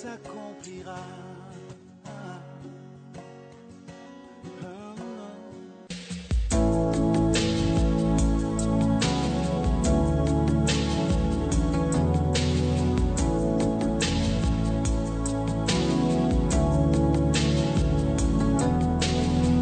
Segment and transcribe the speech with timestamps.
[0.00, 0.96] S'accomplira.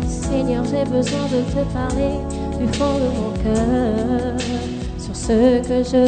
[0.07, 2.15] Seigneur, j'ai besoin de te parler
[2.61, 4.41] du fond de mon cœur
[4.99, 6.07] sur ce que je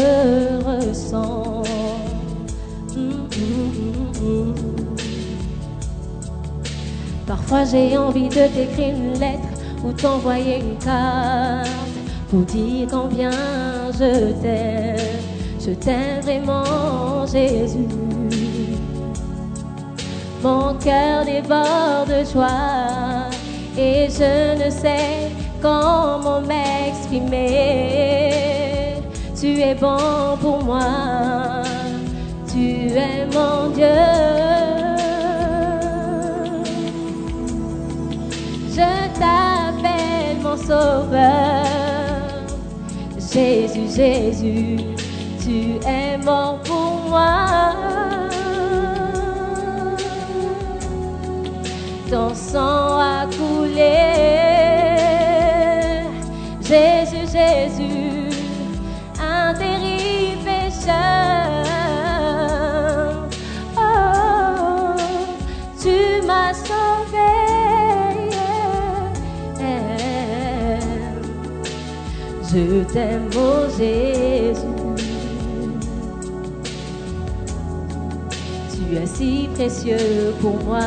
[0.64, 1.79] ressens.
[7.30, 11.70] Parfois j'ai envie de t'écrire une lettre ou t'envoyer une carte
[12.28, 13.30] pour dire combien
[13.92, 14.96] je t'aime.
[15.64, 17.86] Je t'aime vraiment, Jésus.
[20.42, 23.30] Mon cœur déborde de joie
[23.78, 25.30] et je ne sais
[25.62, 27.44] comment m'exprimer.
[29.40, 31.62] Tu es bon pour moi,
[32.52, 34.50] tu es mon Dieu.
[40.42, 41.64] Mon sauveur.
[43.32, 44.76] Jésus, Jésus,
[45.42, 47.74] tu es mort pour moi.
[52.10, 54.00] Ton sang a coulé.
[56.60, 58.30] Jésus, Jésus,
[59.20, 60.94] un terrible pécheur.
[63.76, 64.96] Oh,
[65.80, 66.79] tu m'as sauvé.
[72.53, 74.61] Je t'aime, oh Jésus.
[78.72, 80.81] Tu es si précieux pour moi.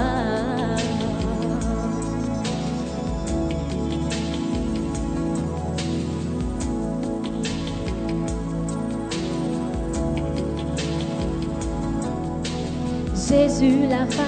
[13.16, 14.25] Jésus, la femme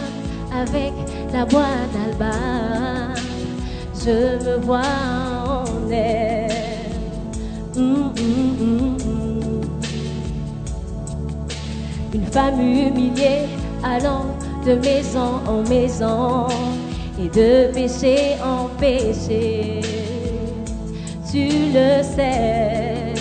[0.54, 0.94] avec
[1.34, 3.22] la boîte d'albâtre,
[3.94, 4.80] je me vois
[5.46, 6.25] en elle.
[7.78, 8.96] Une
[12.32, 13.50] femme humiliée
[13.84, 14.26] allant
[14.66, 16.48] de maison en maison
[17.20, 19.82] et de péché en péché.
[21.30, 23.14] Tu le sais.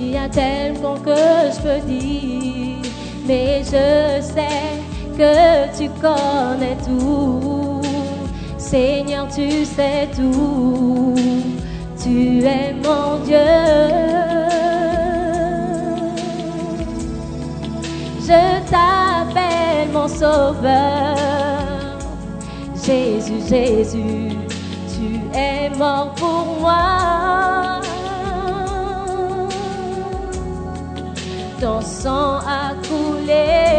[0.00, 2.78] Il y a tellement que je peux dire,
[3.24, 4.80] mais je sais
[5.16, 7.80] que tu connais tout.
[8.58, 11.31] Seigneur, tu sais tout.
[12.12, 13.38] Tu es mon Dieu.
[18.20, 21.16] Je t'appelle mon sauveur.
[22.84, 24.28] Jésus, Jésus,
[24.92, 27.80] tu es mort pour moi.
[31.58, 33.71] Ton sang a coulé.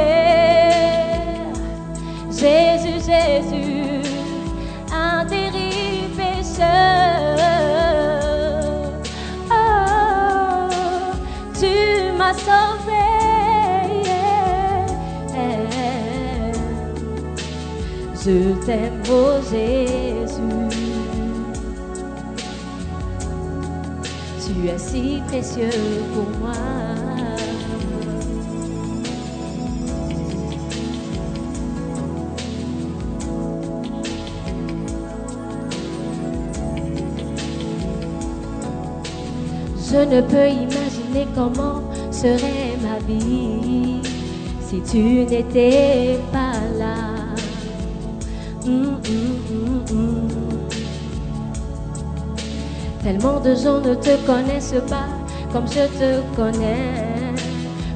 [18.25, 20.40] Je t'aime, oh Jésus.
[24.40, 25.68] Tu es si précieux
[26.14, 26.54] pour moi.
[39.92, 44.00] Je ne peux imaginer comment serait ma vie
[44.62, 46.53] si tu n'étais pas.
[53.04, 55.07] Tellement de gens ne te connaissent pas
[55.51, 57.33] comme je te connais.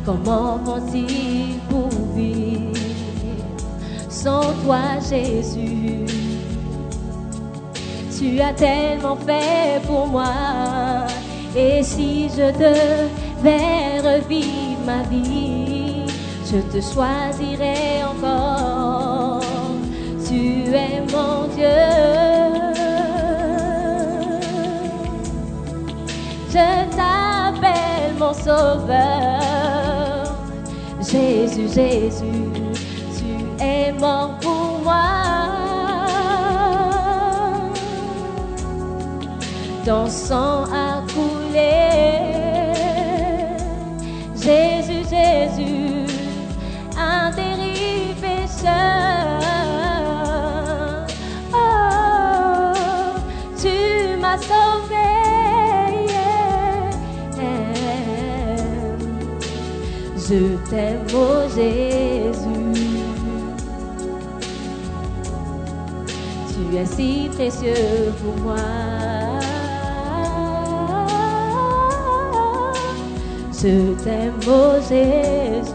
[0.06, 2.74] Comment vont-ils pour vivre
[4.10, 6.06] sans toi, Jésus?
[8.18, 10.34] Tu as tellement fait pour moi.
[11.56, 16.08] Et si je devais revivre ma vie,
[16.46, 18.57] je te choisirais encore.
[28.34, 29.38] Sauveur.
[31.00, 32.52] Jésus, Jésus,
[33.18, 35.48] tu es mort pour moi.
[39.86, 40.66] Ton sang
[60.70, 62.44] T'aime, oh Jésus.
[66.50, 68.58] Tu es si précieux pour moi.
[73.54, 75.72] Je t'aime, oh Jésus.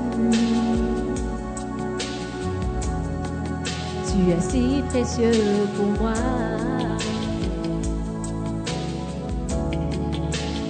[4.06, 6.12] Tu es si précieux pour moi.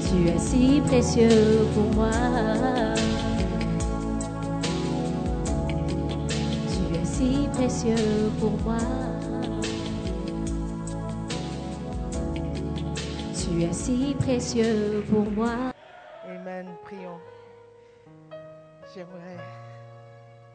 [0.07, 2.92] Tu es si précieux pour moi.
[7.23, 8.79] Si précieux pour moi.
[13.39, 15.73] Tu es si précieux pour moi.
[16.25, 16.67] Amen.
[16.83, 17.21] Prions.
[18.93, 19.39] J'aimerais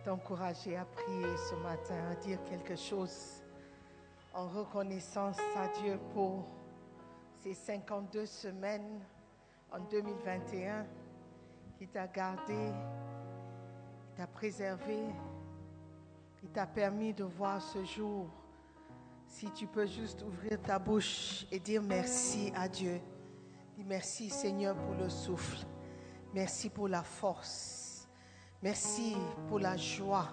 [0.03, 3.43] t'encourager à prier ce matin, à dire quelque chose
[4.33, 6.45] en reconnaissance à Dieu pour
[7.41, 8.99] ces 52 semaines
[9.71, 10.85] en 2021
[11.77, 12.73] qui t'a gardé,
[14.01, 14.99] qui t'a préservé,
[16.39, 18.27] qui t'a permis de voir ce jour.
[19.27, 23.01] Si tu peux juste ouvrir ta bouche et dire merci à Dieu.
[23.75, 25.65] Dis merci Seigneur pour le souffle.
[26.33, 28.07] Merci pour la force.
[28.61, 29.15] Merci
[29.47, 30.29] pour la joie.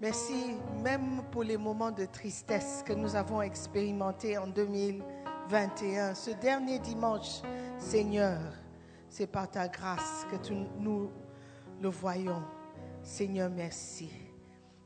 [0.00, 6.14] Merci même pour les moments de tristesse que nous avons expérimentés en 2021.
[6.14, 7.40] Ce dernier dimanche,
[7.78, 8.40] Seigneur,
[9.08, 11.10] c'est par ta grâce que nous
[11.80, 12.42] le voyons.
[13.02, 14.21] Seigneur, merci.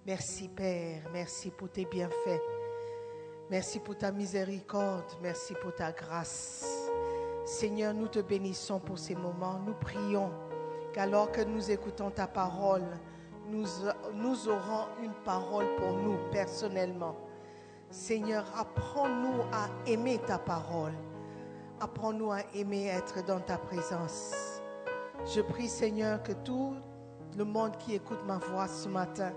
[0.07, 2.41] Merci Père, merci pour tes bienfaits.
[3.51, 6.89] Merci pour ta miséricorde, merci pour ta grâce.
[7.45, 9.59] Seigneur, nous te bénissons pour ces moments.
[9.67, 10.31] Nous prions
[10.93, 12.85] qu'alors que nous écoutons ta parole,
[13.49, 13.67] nous,
[14.49, 17.17] aurons une parole pour nous personnellement.
[17.91, 20.95] Seigneur, apprends-nous à aimer ta parole.
[21.81, 24.61] Apprends-nous à aimer être dans ta présence.
[25.25, 26.77] Je prie, Seigneur, que tout
[27.37, 29.33] le monde qui écoute ma voix ce matin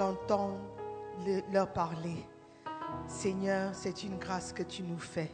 [0.00, 0.58] t'entende
[1.26, 2.24] le- leur parler.
[3.06, 5.30] Seigneur, c'est une grâce que tu nous fais.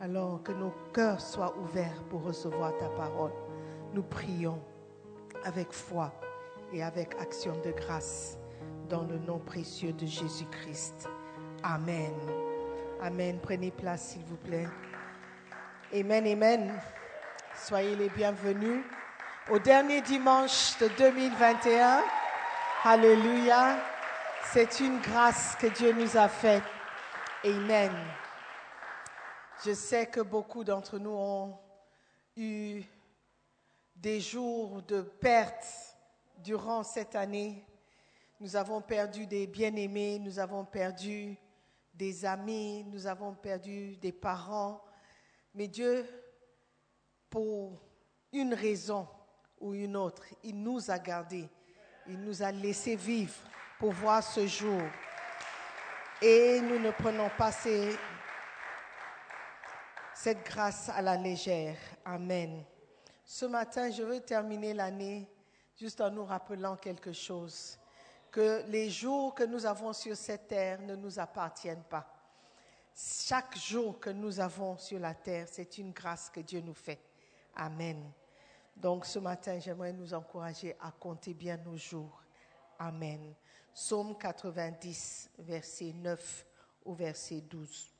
[0.00, 3.32] Alors que nos cœurs soient ouverts pour recevoir ta parole.
[3.92, 4.58] Nous prions
[5.44, 6.10] avec foi
[6.72, 8.38] et avec action de grâce
[8.88, 11.06] dans le nom précieux de Jésus-Christ.
[11.62, 12.14] Amen.
[13.02, 13.38] Amen.
[13.42, 14.68] Prenez place, s'il vous plaît.
[15.94, 16.72] Amen, amen.
[17.54, 18.82] Soyez les bienvenus
[19.50, 22.00] au dernier dimanche de 2021.
[22.86, 23.78] Alléluia.
[24.52, 26.64] C'est une grâce que Dieu nous a faite.
[27.42, 27.90] Amen.
[29.64, 31.58] Je sais que beaucoup d'entre nous ont
[32.36, 32.82] eu
[33.96, 35.96] des jours de perte
[36.36, 37.64] durant cette année.
[38.38, 41.38] Nous avons perdu des bien-aimés, nous avons perdu
[41.94, 44.84] des amis, nous avons perdu des parents.
[45.54, 46.06] Mais Dieu,
[47.30, 47.80] pour
[48.30, 49.08] une raison
[49.58, 51.48] ou une autre, il nous a gardés.
[52.06, 53.34] Il nous a laissés vivre
[53.78, 54.82] pour voir ce jour.
[56.20, 57.50] Et nous ne prenons pas
[60.14, 61.76] cette grâce à la légère.
[62.04, 62.64] Amen.
[63.24, 65.28] Ce matin, je veux terminer l'année
[65.76, 67.78] juste en nous rappelant quelque chose.
[68.30, 72.06] Que les jours que nous avons sur cette terre ne nous appartiennent pas.
[72.94, 77.00] Chaque jour que nous avons sur la terre, c'est une grâce que Dieu nous fait.
[77.56, 78.12] Amen.
[78.76, 82.22] Donc ce matin, j'aimerais nous encourager à compter bien nos jours.
[82.78, 83.34] Amen.
[83.72, 86.46] Psaume 90, verset 9
[86.84, 87.90] au verset 12.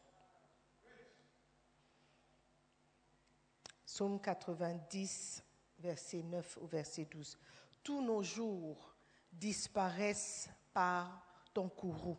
[3.86, 5.42] Psaume 90,
[5.78, 7.38] verset 9 au verset 12.
[7.82, 8.94] Tous nos jours
[9.32, 12.18] disparaissent par ton courroux.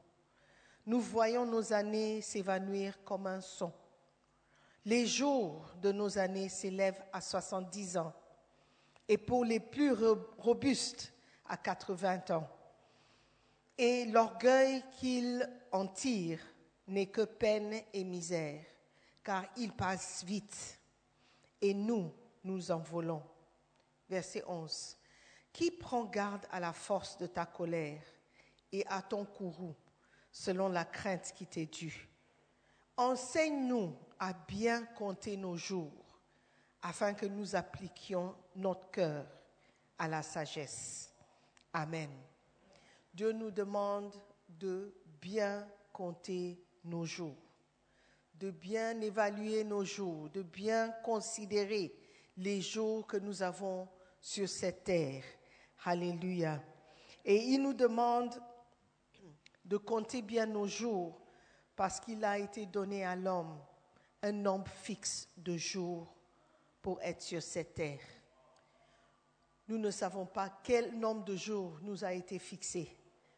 [0.86, 3.74] Nous voyons nos années s'évanouir comme un son.
[4.86, 8.14] Les jours de nos années s'élèvent à 70 ans
[9.08, 11.14] et pour les plus ro- robustes
[11.46, 12.48] à 80 ans.
[13.78, 16.42] Et l'orgueil qu'ils en tirent
[16.88, 18.64] n'est que peine et misère,
[19.24, 20.80] car ils passent vite
[21.62, 22.12] et nous,
[22.44, 23.24] nous en volons.
[24.10, 24.98] Verset 11.
[25.52, 28.02] Qui prend garde à la force de ta colère
[28.72, 29.76] et à ton courroux,
[30.32, 32.08] selon la crainte qui t'est due?
[32.98, 36.20] Enseigne-nous à bien compter nos jours,
[36.82, 39.26] afin que nous appliquions notre cœur
[39.98, 41.14] à la sagesse.
[41.74, 42.10] Amen.
[43.14, 44.14] Dieu nous demande
[44.48, 47.36] de bien compter nos jours,
[48.34, 51.94] de bien évaluer nos jours, de bien considérer
[52.38, 53.88] les jours que nous avons
[54.20, 55.24] sur cette terre.
[55.86, 56.62] Alléluia.
[57.24, 58.34] Et il nous demande
[59.64, 61.22] de compter bien nos jours
[61.76, 63.58] parce qu'il a été donné à l'homme
[64.22, 66.14] un nombre fixe de jours
[66.82, 68.00] pour être sur cette terre.
[69.68, 72.96] Nous ne savons pas quel nombre de jours nous a été fixé,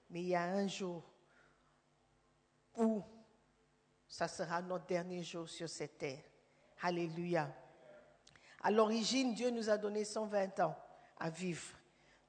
[0.09, 1.03] mais il y a un jour
[2.75, 3.01] où
[4.07, 6.23] ça sera notre dernier jour sur cette terre.
[6.81, 7.49] Alléluia.
[8.61, 10.75] À l'origine, Dieu nous a donné 120 ans
[11.17, 11.73] à vivre,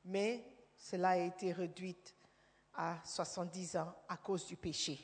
[0.04, 0.44] mais
[0.76, 1.96] cela a été réduit
[2.74, 4.98] à 70 ans à cause du péché.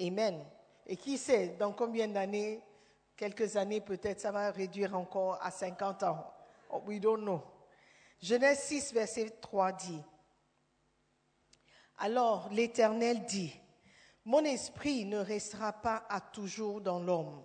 [0.00, 0.44] Amen.
[0.86, 2.62] Et qui sait, dans combien d'années,
[3.16, 6.32] quelques années peut-être, ça va réduire encore à 50 ans.
[6.70, 7.42] Oh, we don't know.
[8.22, 10.02] Genèse 6, verset 3 dit,
[11.98, 13.52] Alors l'Éternel dit,
[14.24, 17.42] Mon esprit ne restera pas à toujours dans l'homme,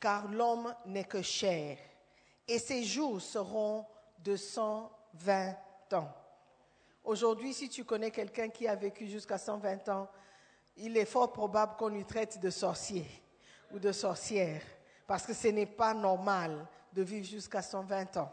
[0.00, 1.78] car l'homme n'est que chair,
[2.48, 3.86] et ses jours seront
[4.18, 5.54] de 120
[5.92, 6.12] ans.
[7.04, 10.08] Aujourd'hui, si tu connais quelqu'un qui a vécu jusqu'à 120 ans,
[10.76, 13.06] il est fort probable qu'on lui traite de sorcier
[13.72, 14.62] ou de sorcière,
[15.06, 18.32] parce que ce n'est pas normal de vivre jusqu'à 120 ans,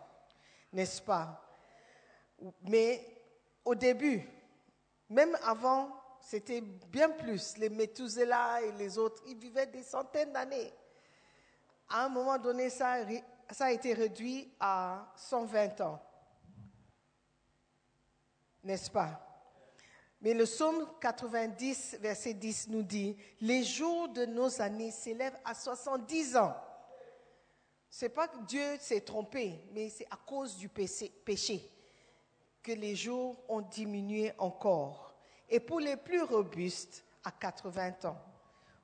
[0.74, 1.45] n'est-ce pas?
[2.64, 3.06] Mais
[3.64, 4.28] au début,
[5.10, 5.90] même avant,
[6.22, 7.58] c'était bien plus.
[7.58, 10.74] Les Methuselah et les autres, ils vivaient des centaines d'années.
[11.90, 12.98] À un moment donné, ça
[13.52, 16.02] ça a été réduit à 120 ans,
[18.64, 19.22] n'est-ce pas?
[20.20, 25.54] Mais le psaume 90, verset 10 nous dit, les jours de nos années s'élèvent à
[25.54, 26.56] 70 ans.
[27.88, 31.72] C'est pas que Dieu s'est trompé, mais c'est à cause du péché
[32.66, 35.14] que les jours ont diminué encore.
[35.48, 38.18] Et pour les plus robustes, à 80 ans.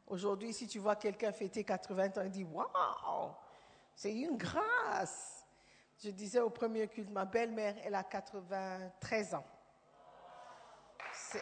[0.08, 3.32] Aujourd'hui, si tu vois quelqu'un fêter 80 ans, il dit, waouh,
[3.96, 5.46] c'est une grâce.
[6.04, 9.46] Je disais au premier culte, ma belle-mère, elle a 93 ans.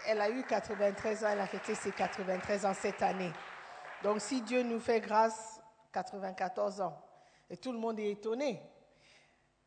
[0.07, 3.31] Elle a eu 93 ans, elle a fêté ses 93 ans cette année.
[4.03, 5.61] Donc si Dieu nous fait grâce,
[5.93, 7.01] 94 ans.
[7.49, 8.61] Et tout le monde est étonné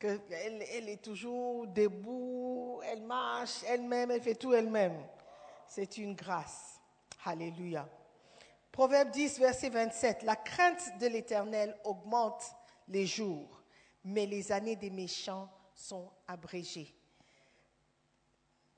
[0.02, 5.00] qu'elle elle est toujours debout, elle marche elle-même, elle fait tout elle-même.
[5.68, 6.80] C'est une grâce.
[7.24, 7.88] Alléluia.
[8.72, 10.22] Proverbe 10, verset 27.
[10.24, 12.42] La crainte de l'Éternel augmente
[12.88, 13.62] les jours,
[14.04, 16.92] mais les années des méchants sont abrégées.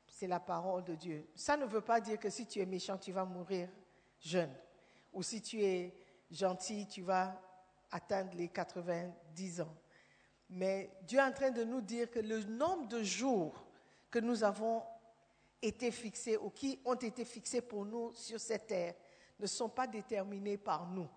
[0.07, 1.28] C'est la parole de Dieu.
[1.35, 3.69] Ça ne veut pas dire que si tu es méchant, tu vas mourir
[4.21, 4.54] jeune.
[5.12, 5.95] Ou si tu es
[6.31, 7.40] gentil, tu vas
[7.90, 9.75] atteindre les 90 ans.
[10.51, 13.65] Mais Dieu est en train de nous dire que le nombre de jours
[14.11, 14.83] que nous avons
[15.61, 18.95] été fixés ou qui ont été fixés pour nous sur cette terre
[19.41, 21.09] ne sont pas déterminés par nous.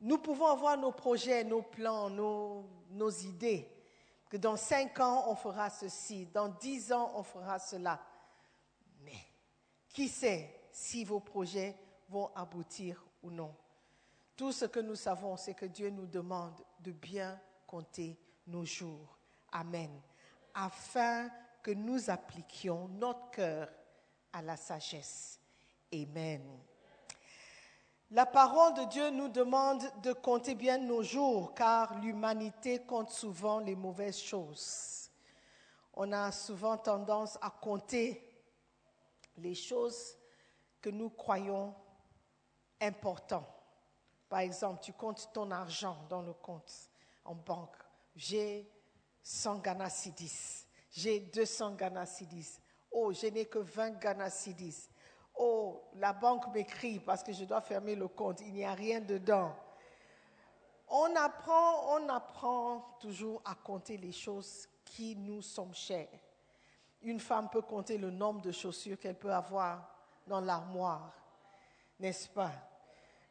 [0.00, 3.68] Nous pouvons avoir nos projets, nos plans, nos, nos idées,
[4.30, 8.00] que dans cinq ans on fera ceci, dans dix ans on fera cela.
[9.02, 9.18] Mais
[9.88, 11.76] qui sait si vos projets
[12.08, 13.54] vont aboutir ou non?
[14.36, 17.38] Tout ce que nous savons, c'est que Dieu nous demande de bien
[17.70, 19.16] compter nos jours.
[19.52, 19.90] Amen.
[20.54, 21.30] Afin
[21.62, 23.68] que nous appliquions notre cœur
[24.32, 25.38] à la sagesse.
[25.94, 26.42] Amen.
[28.10, 33.60] La parole de Dieu nous demande de compter bien nos jours, car l'humanité compte souvent
[33.60, 35.08] les mauvaises choses.
[35.94, 38.20] On a souvent tendance à compter
[39.36, 40.16] les choses
[40.80, 41.72] que nous croyons
[42.80, 43.46] importantes.
[44.28, 46.89] Par exemple, tu comptes ton argent dans le compte
[47.24, 47.76] en banque.
[48.14, 48.70] J'ai
[49.22, 50.66] 100 Ghana Cedis.
[50.90, 52.58] J'ai 200 Ghana Cedis.
[52.90, 54.88] Oh, je n'ai que 20 Ghana Cedis.
[55.36, 58.40] Oh, la banque m'écrit parce que je dois fermer le compte.
[58.40, 59.54] Il n'y a rien dedans.
[60.88, 66.08] On apprend, on apprend toujours à compter les choses qui nous sont chères.
[67.02, 69.88] Une femme peut compter le nombre de chaussures qu'elle peut avoir
[70.26, 71.14] dans l'armoire,
[71.98, 72.52] n'est-ce pas?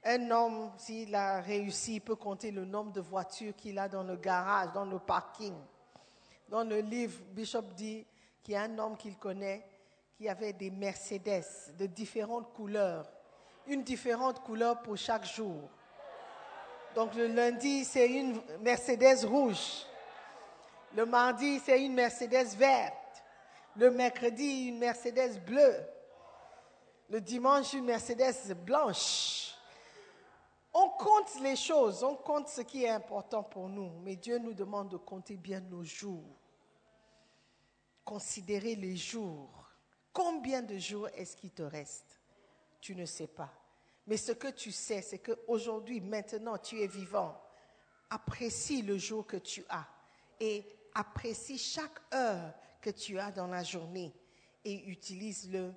[0.04, 4.16] Un homme, s'il a réussi, peut compter le nombre de voitures qu'il a dans le
[4.16, 5.56] garage, dans le parking.
[6.48, 8.06] Dans le livre, Bishop dit
[8.42, 9.66] qu'il y a un homme qu'il connaît
[10.18, 11.46] qui avait des Mercedes
[11.78, 13.10] de différentes couleurs,
[13.68, 15.70] une différente couleur pour chaque jour.
[16.96, 19.86] Donc le lundi, c'est une Mercedes rouge.
[20.96, 22.94] Le mardi, c'est une Mercedes verte.
[23.76, 25.76] Le mercredi, une Mercedes bleue.
[27.10, 29.49] Le dimanche, une Mercedes blanche.
[30.74, 34.54] On compte les choses, on compte ce qui est important pour nous, mais Dieu nous
[34.54, 36.38] demande de compter bien nos jours.
[38.06, 39.68] Considérer les jours.
[40.14, 42.20] Combien de jours est-ce qu'il te reste?
[42.82, 43.52] Tu ne sais pas.
[44.08, 47.40] Mais ce que tu sais, c'est qu'aujourd'hui, maintenant, tu es vivant.
[48.10, 49.88] Apprécie le jour que tu as
[50.40, 54.12] et apprécie chaque heure que tu as dans la journée
[54.66, 55.74] et utilise-le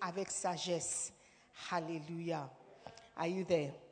[0.00, 1.12] avec sagesse.
[1.70, 2.50] Alléluia.
[3.16, 3.83] Are you there?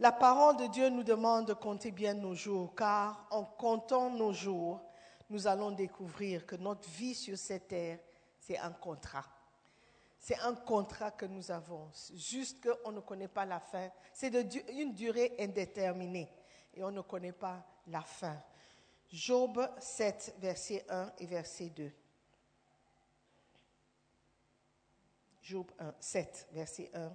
[0.00, 4.32] La parole de Dieu nous demande de compter bien nos jours, car en comptant nos
[4.32, 4.80] jours,
[5.28, 7.98] nous allons découvrir que notre vie sur cette terre,
[8.38, 9.24] c'est un contrat.
[10.20, 11.90] C'est un contrat que nous avons.
[12.14, 13.90] Juste qu'on ne connaît pas la fin.
[14.12, 14.32] C'est
[14.70, 16.30] une durée indéterminée.
[16.74, 18.40] Et on ne connaît pas la fin.
[19.10, 21.92] Job 7, verset 1 et verset 2.
[25.42, 27.10] Job 1, 7, verset 1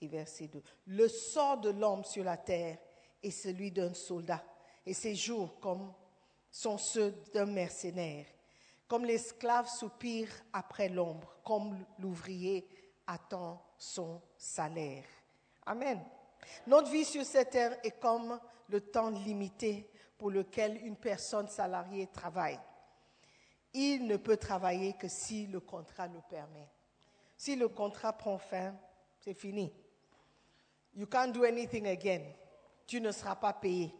[0.00, 0.62] et verset 2.
[0.86, 2.78] Le sort de l'homme sur la terre
[3.22, 4.42] est celui d'un soldat,
[4.86, 5.92] et ses jours comme
[6.50, 8.26] sont ceux d'un mercenaire.
[8.88, 12.66] Comme l'esclave soupire après l'ombre, comme l'ouvrier
[13.06, 15.04] attend son salaire.
[15.66, 16.00] Amen.
[16.66, 19.88] Notre vie sur cette terre est comme le temps limité
[20.18, 22.58] pour lequel une personne salariée travaille.
[23.72, 26.68] Il ne peut travailler que si le contrat le permet.
[27.36, 28.74] Si le contrat prend fin,
[29.20, 29.72] c'est fini.
[30.94, 32.22] You can't do anything again.
[32.86, 33.94] Tu ne seras pas payé.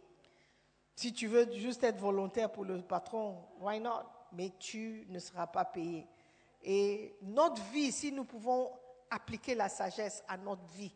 [0.95, 4.05] Si tu veux juste être volontaire pour le patron, why not?
[4.33, 6.07] Mais tu ne seras pas payé.
[6.61, 8.71] Et notre vie, si nous pouvons
[9.09, 10.93] appliquer la sagesse à notre vie,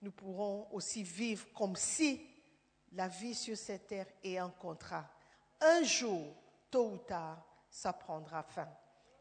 [0.00, 2.20] nous pourrons aussi vivre comme si
[2.92, 5.06] la vie sur cette terre est un contrat.
[5.60, 6.34] Un jour,
[6.70, 8.68] tôt ou tard, ça prendra fin.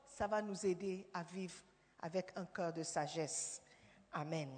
[0.07, 1.55] Ça va nous aider à vivre
[2.01, 3.61] avec un cœur de sagesse.
[4.13, 4.49] Amen.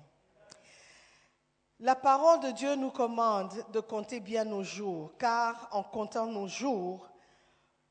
[1.82, 6.48] La parole de Dieu nous commande de compter bien nos jours, car en comptant nos
[6.48, 7.08] jours,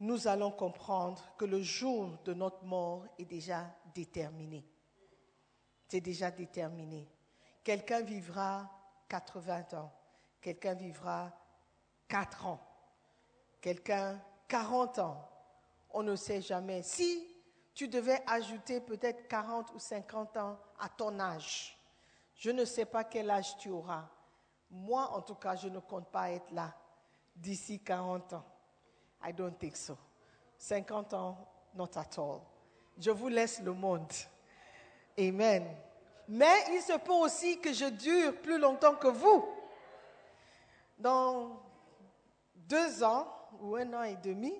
[0.00, 4.66] nous allons comprendre que le jour de notre mort est déjà déterminé.
[5.88, 7.08] C'est déjà déterminé.
[7.62, 8.68] Quelqu'un vivra
[9.08, 9.92] 80 ans,
[10.40, 11.30] quelqu'un vivra
[12.08, 12.60] 4 ans,
[13.60, 15.28] quelqu'un 40 ans.
[15.90, 16.82] On ne sait jamais.
[16.82, 17.24] Si
[17.72, 21.75] tu devais ajouter peut-être 40 ou 50 ans à ton âge,
[22.36, 24.04] je ne sais pas quel âge tu auras.
[24.70, 26.74] Moi, en tout cas, je ne compte pas être là
[27.34, 28.44] d'ici 40 ans.
[29.24, 29.96] I don't think so.
[30.58, 31.38] 50 ans,
[31.74, 32.40] not at all.
[32.98, 34.12] Je vous laisse le monde.
[35.18, 35.66] Amen.
[36.28, 39.48] Mais il se peut aussi que je dure plus longtemps que vous.
[40.98, 41.60] Dans
[42.54, 43.28] deux ans
[43.60, 44.52] ou un an et demi,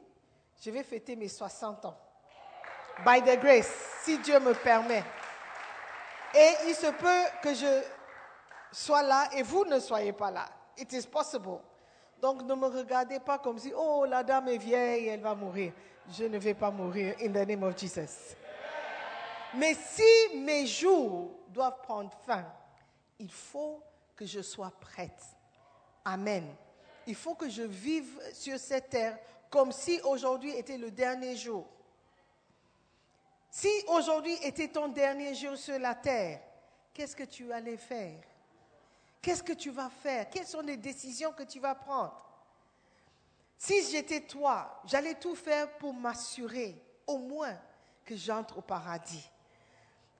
[0.60, 1.98] je vais fêter mes 60 ans.
[3.04, 3.70] By the grace,
[4.02, 5.04] si Dieu me permet.
[6.36, 7.82] Et il se peut que je
[8.70, 10.46] sois là et vous ne soyez pas là.
[10.76, 11.60] It is possible.
[12.20, 15.72] Donc ne me regardez pas comme si, oh, la dame est vieille, elle va mourir.
[16.10, 18.36] Je ne vais pas mourir in the name of Jesus.
[19.54, 22.44] Mais si mes jours doivent prendre fin,
[23.18, 23.82] il faut
[24.14, 25.22] que je sois prête.
[26.04, 26.54] Amen.
[27.06, 29.18] Il faut que je vive sur cette terre
[29.48, 31.66] comme si aujourd'hui était le dernier jour.
[33.56, 36.40] Si aujourd'hui était ton dernier jour sur la terre,
[36.92, 38.20] qu'est-ce que tu allais faire?
[39.22, 40.28] Qu'est-ce que tu vas faire?
[40.28, 42.22] Quelles sont les décisions que tu vas prendre?
[43.56, 47.56] Si j'étais toi, j'allais tout faire pour m'assurer au moins
[48.04, 49.26] que j'entre au paradis.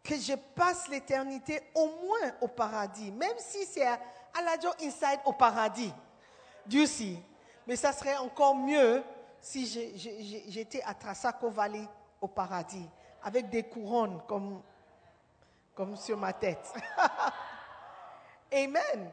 [0.02, 4.00] Que je passe l'éternité au moins au paradis, même si c'est à,
[4.42, 5.92] la Joe Inside au paradis.
[6.64, 7.18] Dieu si.
[7.66, 9.04] Mais ça serait encore mieux
[9.42, 9.66] si
[10.48, 11.86] j'étais à Trasaco Valley
[12.18, 12.88] au paradis
[13.22, 14.62] avec des couronnes comme,
[15.74, 16.72] comme sur ma tête.
[18.52, 19.12] Amen.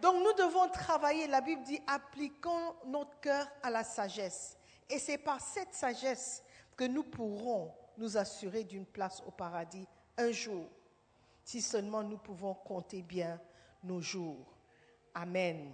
[0.00, 4.56] Donc nous devons travailler, la Bible dit, appliquons notre cœur à la sagesse.
[4.88, 6.42] Et c'est par cette sagesse
[6.76, 9.86] que nous pourrons nous assurer d'une place au paradis
[10.16, 10.66] un jour,
[11.44, 13.40] si seulement nous pouvons compter bien
[13.84, 14.46] nos jours.
[15.14, 15.72] Amen.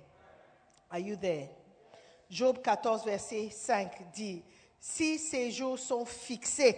[0.91, 1.49] Are you there?
[2.29, 4.43] Job 14, verset 5 dit,
[4.81, 6.77] Si ces jours sont fixés,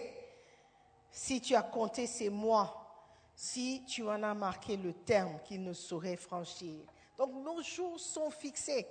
[1.11, 2.75] si tu as compté ces mois,
[3.35, 6.85] si tu en as marqué le terme qu'il ne saurait franchir.
[7.17, 8.87] Donc nos jours sont fixés.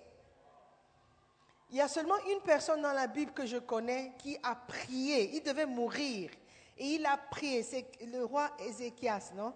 [1.71, 5.37] Il y a seulement une personne dans la Bible que je connais qui a prié.
[5.37, 6.31] Il devait mourir.
[6.79, 7.63] Et il a prié.
[7.63, 9.53] C'est le roi Ézéchias, non?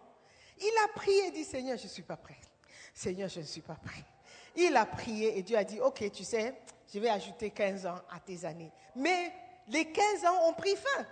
[0.58, 2.38] Il a prié et dit, Seigneur, je ne suis pas prêt.
[2.92, 4.04] Seigneur, je ne suis pas prêt.
[4.54, 6.54] Il a prié et Dieu a dit, ok, tu sais,
[6.92, 8.70] je vais ajouter 15 ans à tes années.
[8.94, 9.32] Mais
[9.68, 11.06] les 15 ans ont pris fin.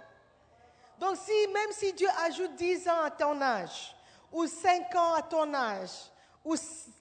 [1.00, 3.96] Donc si, même si Dieu ajoute 10 ans à ton âge,
[4.30, 6.10] ou 5 ans à ton âge,
[6.44, 6.54] ou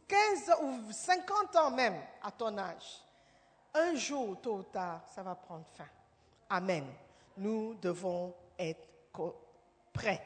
[0.07, 3.03] 15 ou 50 ans même à ton âge,
[3.73, 5.87] un jour, tôt ou tard, ça va prendre fin.
[6.49, 6.85] Amen.
[7.37, 8.87] Nous devons être
[9.91, 10.25] prêts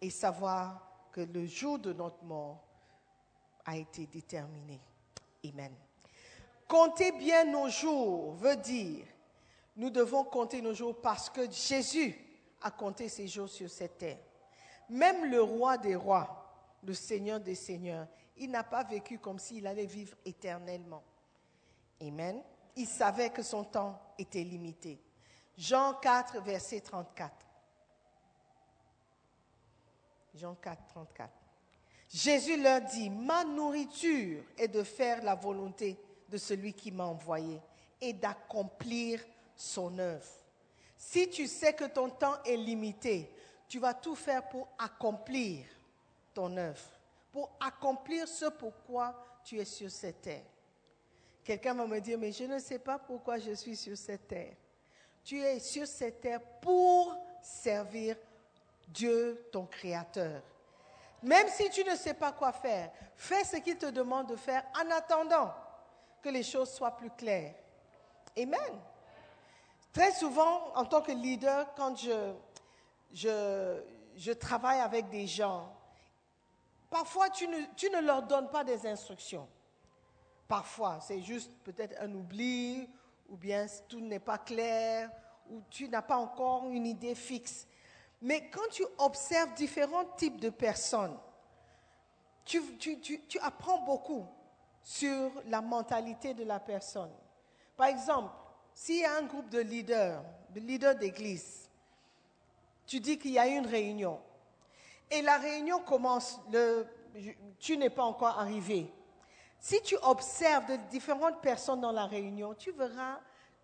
[0.00, 0.80] et savoir
[1.12, 2.58] que le jour de notre mort
[3.64, 4.80] a été déterminé.
[5.44, 5.72] Amen.
[6.66, 9.06] Compter bien nos jours veut dire,
[9.76, 12.27] nous devons compter nos jours parce que Jésus
[12.62, 14.18] a compté ses jours sur cette terre.
[14.88, 16.48] Même le roi des rois,
[16.82, 21.02] le Seigneur des seigneurs, il n'a pas vécu comme s'il allait vivre éternellement.
[22.00, 22.42] Amen.
[22.76, 25.00] Il savait que son temps était limité.
[25.56, 27.34] Jean 4, verset 34.
[30.34, 31.30] Jean 4, 34.
[32.08, 37.60] Jésus leur dit, ma nourriture est de faire la volonté de celui qui m'a envoyé
[38.00, 39.20] et d'accomplir
[39.56, 40.24] son œuvre.
[40.98, 43.32] Si tu sais que ton temps est limité,
[43.68, 45.64] tu vas tout faire pour accomplir
[46.34, 46.90] ton œuvre,
[47.30, 50.44] pour accomplir ce pourquoi tu es sur cette terre.
[51.44, 54.54] Quelqu'un va me dire, mais je ne sais pas pourquoi je suis sur cette terre.
[55.22, 58.16] Tu es sur cette terre pour servir
[58.88, 60.42] Dieu, ton Créateur.
[61.22, 64.64] Même si tu ne sais pas quoi faire, fais ce qu'il te demande de faire
[64.74, 65.54] en attendant
[66.20, 67.54] que les choses soient plus claires.
[68.36, 68.80] Amen.
[69.92, 72.32] Très souvent, en tant que leader, quand je,
[73.12, 73.82] je,
[74.16, 75.72] je travaille avec des gens,
[76.90, 79.48] parfois tu ne, tu ne leur donnes pas des instructions.
[80.46, 82.88] Parfois, c'est juste peut-être un oubli,
[83.28, 85.10] ou bien tout n'est pas clair,
[85.50, 87.66] ou tu n'as pas encore une idée fixe.
[88.20, 91.16] Mais quand tu observes différents types de personnes,
[92.44, 94.26] tu, tu, tu, tu apprends beaucoup
[94.82, 97.12] sur la mentalité de la personne.
[97.76, 98.30] Par exemple,
[98.78, 101.68] s'il y a un groupe de leaders, de leaders d'église,
[102.86, 104.20] tu dis qu'il y a une réunion,
[105.10, 106.38] et la réunion commence,
[107.58, 108.88] tu n'es pas encore arrivé.
[109.58, 113.18] Si tu observes différentes personnes dans la réunion, tu verras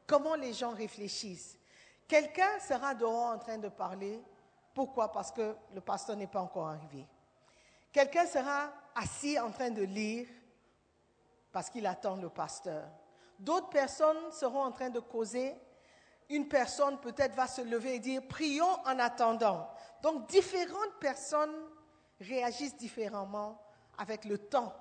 [0.04, 1.60] comment les gens réfléchissent.
[2.08, 4.20] Quelqu'un sera dehors en train de parler.
[4.74, 5.12] Pourquoi?
[5.12, 7.06] Parce que le pasteur n'est pas encore arrivé.
[7.92, 10.26] Quelqu'un sera assis en train de lire
[11.52, 12.88] parce qu'il attend le pasteur.
[13.38, 15.54] D'autres personnes seront en train de causer.
[16.28, 19.68] Une personne peut-être va se lever et dire prions en attendant.
[20.02, 21.54] Donc différentes personnes
[22.20, 23.60] réagissent différemment
[23.98, 24.74] avec le temps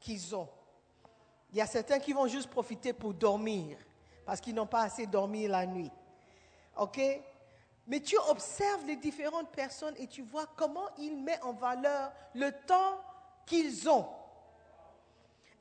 [0.00, 0.48] qu'ils ont.
[1.50, 3.78] Il y a certains qui vont juste profiter pour dormir
[4.24, 5.92] parce qu'ils n'ont pas assez dormi la nuit.
[6.76, 7.00] OK?
[7.86, 12.50] Mais tu observes les différentes personnes et tu vois comment ils mettent en valeur le
[12.66, 13.00] temps
[13.46, 14.08] qu'ils ont.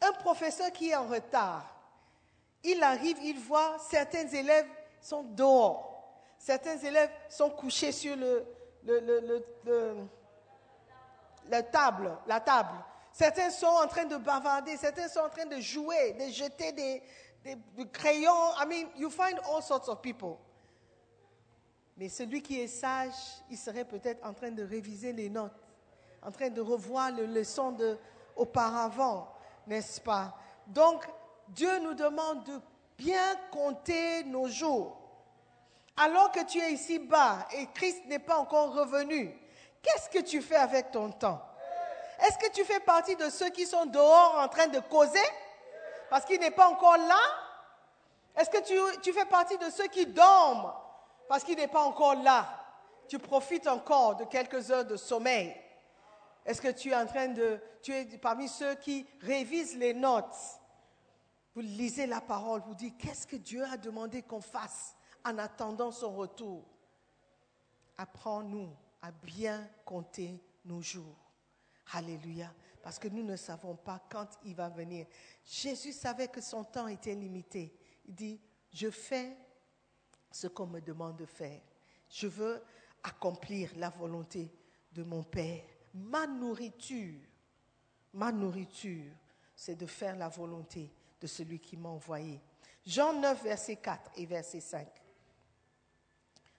[0.02, 1.75] Un professeur qui est en retard,
[2.66, 4.68] il arrive, il voit certains élèves
[5.00, 6.04] sont dehors,
[6.38, 8.46] certains élèves sont couchés sur le,
[11.48, 12.76] la table, la table.
[13.12, 17.02] Certains sont en train de bavarder, certains sont en train de jouer, de jeter des,
[17.94, 18.52] crayons.
[18.60, 20.38] I mean, you find all sorts of people.
[21.98, 23.14] Mais celui qui est sage,
[23.50, 25.54] il serait peut-être en train de réviser les notes,
[26.22, 27.98] en train de revoir les leçons de
[28.36, 29.30] auparavant,
[29.66, 30.38] n'est-ce pas?
[30.68, 31.08] Donc,
[31.50, 32.62] Dieu nous demande de
[32.98, 34.98] bien compter nos jours.
[35.98, 39.34] Alors que tu es ici bas et Christ n'est pas encore revenu,
[39.82, 41.42] qu'est-ce que tu fais avec ton temps?
[42.20, 45.20] Est-ce que tu fais partie de ceux qui sont dehors en train de causer
[46.10, 47.20] parce qu'il n'est pas encore là?
[48.38, 50.74] Est-ce que tu, fais partie de ceux qui dorment
[51.30, 52.48] parce qu'il n'est pas encore là?
[53.08, 55.56] Tu profites encore de quelques heures de sommeil.
[56.46, 57.60] Est-ce que tu es en train de...
[57.82, 60.36] Tu es parmi ceux qui révisent les notes?
[61.56, 65.90] Vous lisez la parole, vous dites qu'est-ce que Dieu a demandé qu'on fasse en attendant
[65.90, 66.66] son retour?
[67.98, 71.16] Apprends-nous à bien compter nos jours.
[71.94, 72.54] Alléluia.
[72.84, 75.08] Parce que nous ne savons pas quand il va venir.
[75.46, 77.74] Jésus savait que son temps était limité.
[78.06, 78.42] Il dit,
[78.74, 79.38] je fais
[80.30, 81.62] ce qu'on me demande de faire.
[82.10, 82.62] Je veux
[83.02, 84.54] accomplir la volonté
[84.92, 85.64] de mon Père.
[85.94, 87.22] Ma nourriture,
[88.14, 89.14] ma nourriture,
[89.56, 92.42] c'est de faire la volonté de celui qui m'a envoyé.
[92.86, 94.88] Jean 9, verset 4 et verset 5.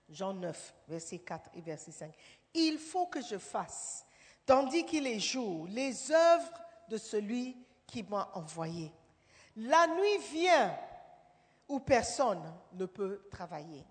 [0.08, 2.12] Jean 9, verset 4 et verset 5.
[2.54, 4.06] Il faut que je fasse
[4.46, 6.52] tandis qu'il est jour, les œuvres
[6.88, 8.92] de celui qui m'a envoyé.
[9.56, 10.78] La nuit vient
[11.68, 12.42] où personne
[12.74, 13.84] ne peut travailler.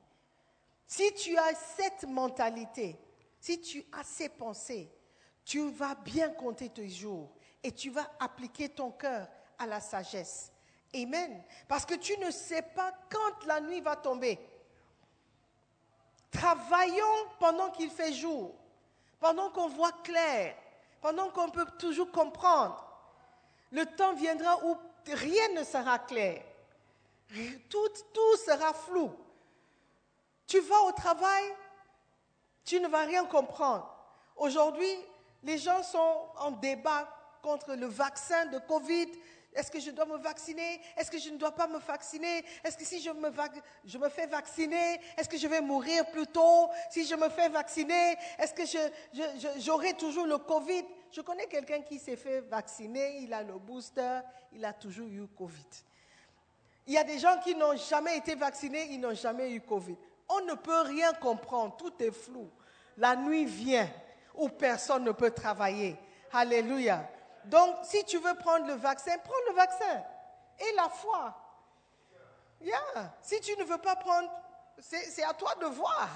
[0.87, 2.97] Si tu as cette mentalité,
[3.39, 4.89] si tu as ces pensées,
[5.43, 7.29] tu vas bien compter tes jours
[7.61, 10.51] et tu vas appliquer ton cœur à la sagesse.
[10.95, 11.43] Amen.
[11.67, 14.39] Parce que tu ne sais pas quand la nuit va tomber.
[16.31, 18.55] Travaillons pendant qu'il fait jour,
[19.19, 20.55] pendant qu'on voit clair,
[21.01, 22.81] pendant qu'on peut toujours comprendre.
[23.71, 24.77] Le temps viendra où
[25.07, 26.41] rien ne sera clair.
[27.69, 29.11] Tout, tout sera flou.
[30.47, 31.43] Tu vas au travail,
[32.63, 33.91] tu ne vas rien comprendre.
[34.35, 34.95] Aujourd'hui,
[35.43, 37.07] les gens sont en débat
[37.41, 39.07] contre le vaccin de Covid.
[39.55, 40.81] Est-ce que je dois me vacciner?
[40.97, 42.43] Est-ce que je ne dois pas me vacciner?
[42.63, 43.31] Est-ce que si je me,
[43.85, 46.69] je me fais vacciner, est-ce que je vais mourir plus tôt?
[46.89, 48.63] Si je me fais vacciner, est-ce que
[49.59, 50.83] j'aurai toujours le Covid?
[51.11, 54.19] Je connais quelqu'un qui s'est fait vacciner, il a le booster,
[54.51, 55.69] il a toujours eu Covid.
[56.87, 59.95] Il y a des gens qui n'ont jamais été vaccinés, ils n'ont jamais eu Covid.
[60.27, 62.49] On ne peut rien comprendre, tout est flou.
[62.97, 63.89] La nuit vient
[64.35, 65.95] où personne ne peut travailler.
[66.31, 67.09] Alléluia.
[67.45, 70.03] Donc, si tu veux prendre le vaccin, prends le vaccin.
[70.59, 71.35] Et la foi.
[72.61, 73.13] Yeah.
[73.21, 74.29] Si tu ne veux pas prendre,
[74.79, 76.09] c'est à toi de voir.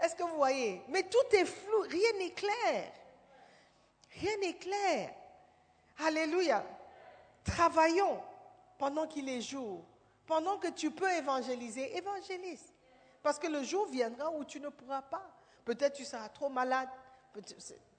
[0.00, 0.82] Est-ce que vous voyez?
[0.88, 2.92] Mais tout est flou, rien n'est clair.
[4.20, 5.14] Rien n'est clair.
[6.04, 6.64] Alléluia.
[7.44, 8.22] Travaillons
[8.78, 9.84] pendant qu'il est jour.
[10.26, 12.72] Pendant que tu peux évangéliser, évangélise.
[13.22, 15.26] Parce que le jour viendra où tu ne pourras pas.
[15.64, 16.88] Peut-être tu seras trop malade,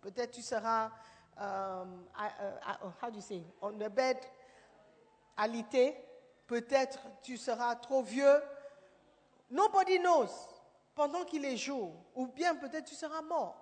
[0.01, 0.89] peut-être tu seras,
[1.39, 2.05] um,
[3.01, 4.17] how do you say, on the bed,
[5.37, 5.95] alité,
[6.47, 8.41] peut-être tu seras trop vieux.
[9.49, 10.29] Nobody knows.
[10.93, 13.55] Pendant qu'il est jour, ou bien peut-être tu seras mort.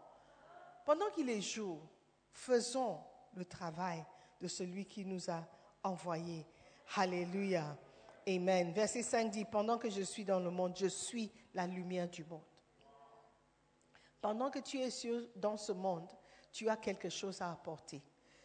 [0.86, 1.80] Pendant qu'il est jour,
[2.32, 3.00] faisons
[3.36, 4.04] le travail
[4.42, 5.44] de celui qui nous a
[5.84, 6.46] envoyés.
[6.96, 7.78] Alléluia.
[8.28, 8.72] Amen.
[8.74, 12.24] Verset 5 dit, pendant que je suis dans le monde, je suis la lumière du
[12.26, 12.42] monde.
[14.20, 14.90] Pendant que tu es
[15.36, 16.10] dans ce monde,
[16.58, 18.02] tu as quelque chose à apporter.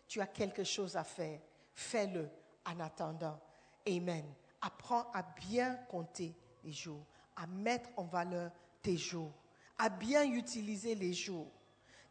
[0.06, 1.40] Tu as quelque chose à faire.
[1.74, 2.28] Fais-le
[2.66, 3.40] en attendant.
[3.88, 4.22] Amen.
[4.60, 8.50] Apprends à bien compter les jours, à mettre en valeur
[8.82, 9.32] tes jours,
[9.78, 11.50] à bien utiliser les jours.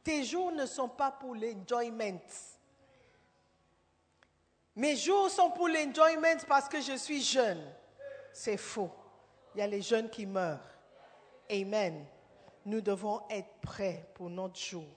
[0.04, 2.20] Tes jours ne sont pas pour l'enjoyment.
[4.76, 7.64] Mes jours sont pour l'enjoyment parce que je suis jeune.
[8.34, 8.90] C'est faux.
[9.54, 10.68] Il y a les jeunes qui meurent.
[11.52, 12.08] Amen.
[12.66, 14.88] Nous devons être prêts pour notre jour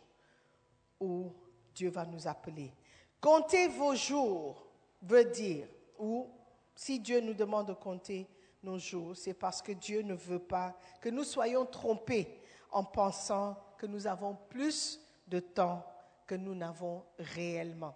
[1.01, 1.33] où
[1.75, 2.73] Dieu va nous appeler.
[3.21, 4.67] Comptez vos jours
[5.03, 5.67] veut dire,
[5.99, 6.31] ou
[6.75, 8.29] si Dieu nous demande de compter
[8.63, 13.57] nos jours, c'est parce que Dieu ne veut pas que nous soyons trompés en pensant
[13.79, 15.85] que nous avons plus de temps
[16.27, 17.95] que nous n'avons réellement.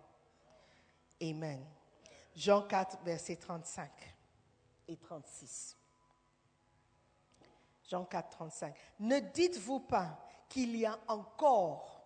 [1.23, 1.65] Amen.
[2.35, 3.91] Jean 4, versets 35
[4.87, 5.77] et 36.
[7.89, 8.75] Jean 4, 35.
[9.01, 11.98] Ne dites-vous pas qu'il y a encore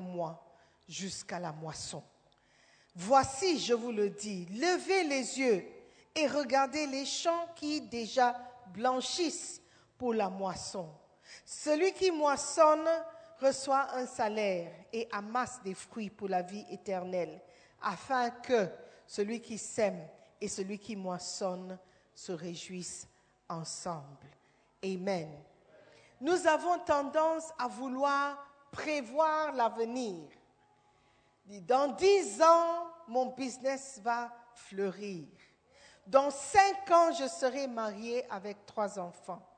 [0.00, 0.44] mois
[0.88, 2.02] jusqu'à la moisson.
[2.94, 5.64] Voici, je vous le dis, levez les yeux
[6.14, 8.36] et regardez les champs qui déjà
[8.72, 9.62] blanchissent
[9.96, 10.88] pour la moisson.
[11.44, 12.86] Celui qui moissonne
[13.40, 17.40] reçoit un salaire et amasse des fruits pour la vie éternelle,
[17.80, 18.68] afin que
[19.06, 20.06] celui qui sème
[20.40, 21.78] et celui qui moissonne
[22.14, 23.08] se réjouissent
[23.48, 24.28] ensemble.
[24.84, 25.30] Amen.
[26.20, 28.38] Nous avons tendance à vouloir
[28.72, 30.28] prévoir l'avenir.
[31.46, 35.28] Dans dix ans, mon business va fleurir.
[36.04, 39.48] Dans cinq ans, je serai mariée avec trois enfants.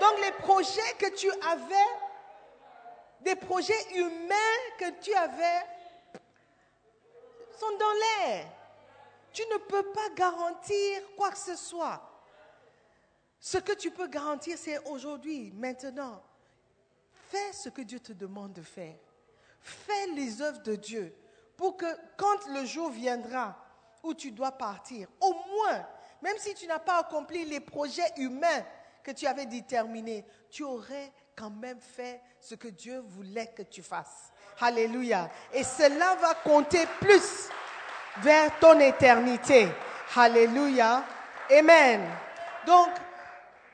[0.00, 1.88] Donc les projets que tu avais,
[3.20, 4.34] des projets humains
[4.78, 5.64] que tu avais,
[7.58, 8.46] sont dans l'air.
[9.32, 12.08] Tu ne peux pas garantir quoi que ce soit.
[13.40, 16.22] Ce que tu peux garantir, c'est aujourd'hui, maintenant.
[17.30, 18.94] Fais ce que Dieu te demande de faire.
[19.60, 21.16] Fais les œuvres de Dieu
[21.56, 23.56] pour que quand le jour viendra
[24.02, 25.86] où tu dois partir, au moins,
[26.20, 28.64] même si tu n'as pas accompli les projets humains
[29.02, 33.82] que tu avais déterminés, tu aurais quand même fait ce que Dieu voulait que tu
[33.82, 34.32] fasses.
[34.60, 35.30] Alléluia.
[35.52, 37.48] Et cela va compter plus
[38.18, 39.68] vers ton éternité.
[40.16, 41.04] Alléluia.
[41.50, 42.08] Amen.
[42.66, 42.88] Donc,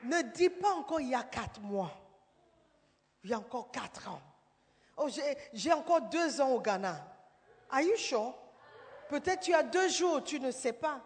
[0.03, 1.91] ne dis pas encore il y a quatre mois.
[3.23, 4.21] Il y a encore quatre ans.
[4.97, 5.07] Oh,
[5.53, 6.95] j'ai encore deux ans au Ghana.
[7.71, 8.33] Are you sure?
[9.09, 10.99] Peut-être tu as deux jours, tu ne sais pas.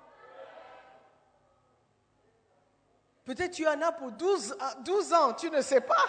[3.25, 6.05] Peut-être tu en as pour 12, 12 ans, tu ne sais pas.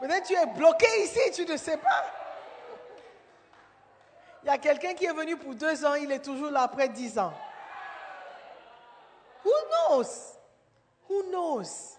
[0.00, 2.17] Peut-être tu es bloqué ici, tu ne sais pas.
[4.42, 6.88] Il y a quelqu'un qui est venu pour deux ans, il est toujours là après
[6.88, 7.34] dix ans.
[9.44, 10.36] Who knows?
[11.08, 11.98] Who knows?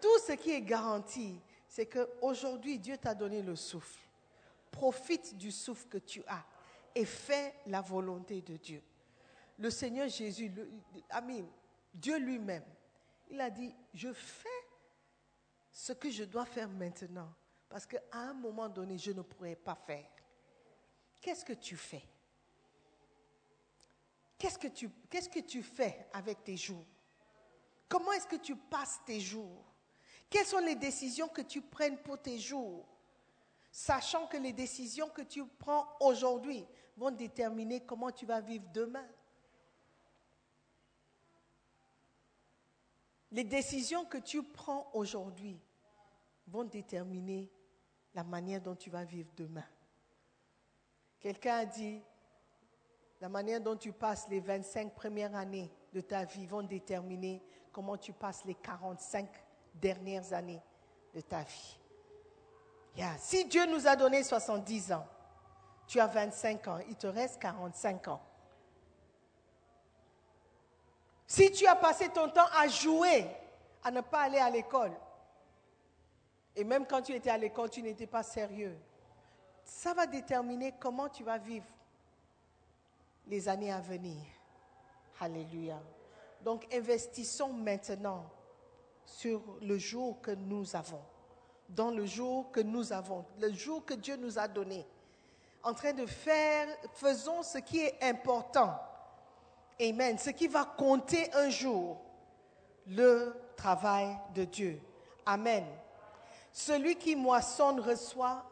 [0.00, 4.00] Tout ce qui est garanti, c'est qu'aujourd'hui, Dieu t'a donné le souffle.
[4.70, 6.44] Profite du souffle que tu as
[6.94, 8.82] et fais la volonté de Dieu.
[9.58, 10.52] Le Seigneur Jésus,
[11.10, 11.46] Amen,
[11.92, 12.64] Dieu lui-même,
[13.30, 14.48] il a dit, je fais
[15.70, 17.32] ce que je dois faire maintenant,
[17.68, 20.06] parce qu'à un moment donné, je ne pourrais pas faire.
[21.20, 22.04] Qu'est-ce que tu fais?
[24.38, 26.86] Qu'est-ce que tu, que tu fais avec tes jours?
[27.88, 29.64] Comment est-ce que tu passes tes jours?
[30.30, 32.86] Quelles sont les décisions que tu prennes pour tes jours?
[33.72, 36.64] Sachant que les décisions que tu prends aujourd'hui
[36.96, 39.06] vont déterminer comment tu vas vivre demain.
[43.30, 45.60] Les décisions que tu prends aujourd'hui
[46.46, 47.50] vont déterminer
[48.14, 49.66] la manière dont tu vas vivre demain.
[51.20, 52.02] Quelqu'un a dit,
[53.20, 57.96] la manière dont tu passes les 25 premières années de ta vie vont déterminer comment
[57.96, 59.28] tu passes les 45
[59.74, 60.60] dernières années
[61.14, 61.78] de ta vie.
[63.18, 65.06] Si Dieu nous a donné 70 ans,
[65.86, 68.20] tu as 25 ans, il te reste 45 ans.
[71.26, 73.26] Si tu as passé ton temps à jouer,
[73.84, 74.92] à ne pas aller à l'école,
[76.56, 78.76] et même quand tu étais à l'école, tu n'étais pas sérieux,
[79.68, 81.66] ça va déterminer comment tu vas vivre
[83.26, 84.16] les années à venir.
[85.20, 85.78] Alléluia.
[86.42, 88.24] Donc investissons maintenant
[89.04, 91.02] sur le jour que nous avons,
[91.68, 94.86] dans le jour que nous avons, le jour que Dieu nous a donné.
[95.62, 98.74] En train de faire, faisons ce qui est important.
[99.80, 100.18] Amen.
[100.18, 101.98] Ce qui va compter un jour,
[102.86, 104.80] le travail de Dieu.
[105.26, 105.64] Amen.
[106.52, 108.44] Celui qui moissonne reçoit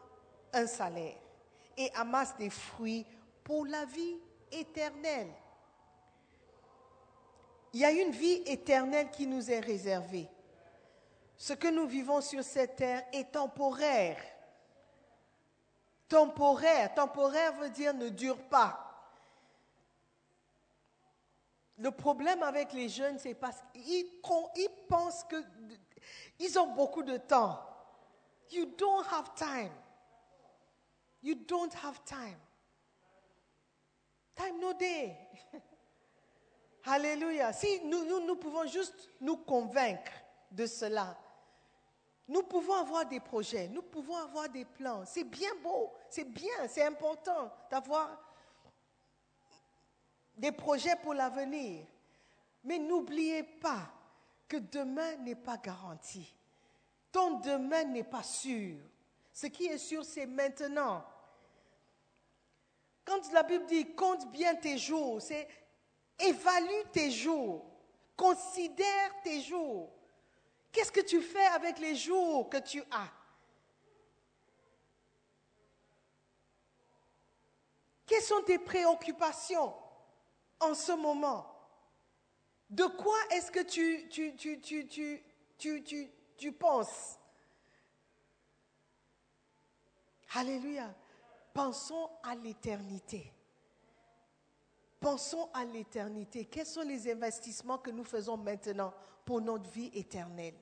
[0.53, 1.17] un salaire
[1.77, 3.05] et amasse des fruits
[3.43, 4.17] pour la vie
[4.51, 5.31] éternelle.
[7.73, 10.27] Il y a une vie éternelle qui nous est réservée.
[11.35, 14.17] Ce que nous vivons sur cette terre est temporaire.
[16.09, 16.93] Temporaire.
[16.95, 18.83] Temporaire veut dire ne dure pas.
[21.77, 24.09] Le problème avec les jeunes, c'est parce qu'ils
[24.87, 25.25] pensent
[26.39, 27.59] qu'ils ont beaucoup de temps.
[28.51, 29.71] You don't have time.
[31.27, 32.39] You don't have time.
[34.33, 35.13] Time no day.
[36.85, 37.51] Alléluia.
[37.51, 40.13] Si nous, nous, nous, pouvons juste nous convaincre
[40.49, 41.17] de cela,
[42.29, 45.03] nous pouvons avoir des projets, nous pouvons avoir des plans.
[45.05, 48.09] C'est bien beau, c'est bien, c'est important d'avoir
[50.37, 51.85] des projets pour l'avenir.
[52.63, 53.91] Mais n'oubliez pas
[54.47, 56.33] que demain n'est pas garanti.
[57.11, 58.77] Ton demain n'est pas sûr.
[59.33, 61.03] Ce qui est sûr, c'est maintenant.
[63.07, 65.47] Quand la Bible dit compte bien tes jours, c'est
[66.19, 67.65] évalue tes jours,
[68.17, 69.89] considère tes jours.
[70.73, 73.09] Qu'est-ce que tu fais avec les jours que tu as?
[78.05, 79.73] Quelles sont tes préoccupations
[80.59, 81.49] en ce moment?
[82.69, 84.09] De quoi est-ce que tu,
[86.51, 87.17] penses?
[90.33, 90.93] Alléluia.
[91.57, 93.33] Pensons à l'éternité.
[94.99, 96.45] Pensons à l'éternité.
[96.45, 98.93] Quels sont les investissements que nous faisons maintenant
[99.25, 100.53] pour notre vie éternelle?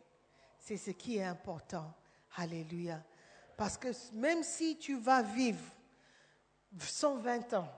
[0.58, 1.94] C'est ce qui est important.
[2.38, 3.04] Alléluia.
[3.58, 5.66] Parce que même si tu vas vivre
[6.80, 7.70] 120 ans,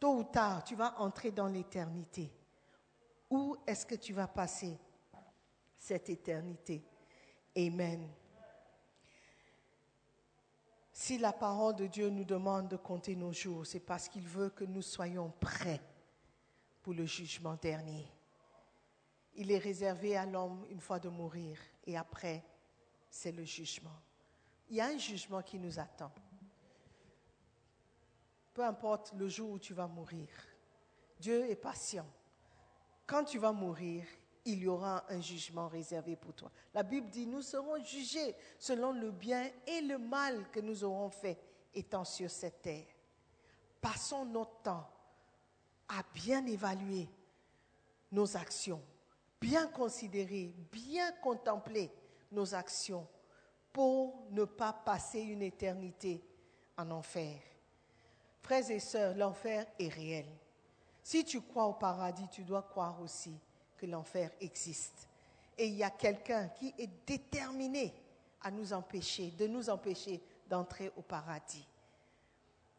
[0.00, 2.32] tôt ou tard, tu vas entrer dans l'éternité.
[3.30, 4.76] Où est-ce que tu vas passer
[5.78, 6.82] cette éternité?
[7.56, 8.08] Amen.
[11.00, 14.50] Si la parole de Dieu nous demande de compter nos jours, c'est parce qu'il veut
[14.50, 15.80] que nous soyons prêts
[16.82, 18.04] pour le jugement dernier.
[19.36, 22.44] Il est réservé à l'homme une fois de mourir et après,
[23.08, 23.94] c'est le jugement.
[24.70, 26.10] Il y a un jugement qui nous attend.
[28.52, 30.26] Peu importe le jour où tu vas mourir,
[31.20, 32.08] Dieu est patient.
[33.06, 34.04] Quand tu vas mourir,
[34.48, 36.50] il y aura un jugement réservé pour toi.
[36.72, 41.10] La Bible dit, nous serons jugés selon le bien et le mal que nous aurons
[41.10, 41.38] fait
[41.74, 42.86] étant sur cette terre.
[43.78, 44.88] Passons notre temps
[45.88, 47.08] à bien évaluer
[48.10, 48.80] nos actions,
[49.38, 51.90] bien considérer, bien contempler
[52.32, 53.06] nos actions
[53.70, 56.24] pour ne pas passer une éternité
[56.78, 57.38] en enfer.
[58.40, 60.26] Frères et sœurs, l'enfer est réel.
[61.02, 63.38] Si tu crois au paradis, tu dois croire aussi
[63.78, 65.08] que l'enfer existe.
[65.56, 67.94] Et il y a quelqu'un qui est déterminé
[68.42, 71.66] à nous empêcher, de nous empêcher d'entrer au paradis.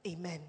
[0.05, 0.41] Amen.